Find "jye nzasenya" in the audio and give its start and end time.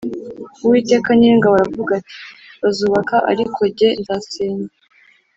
3.77-4.67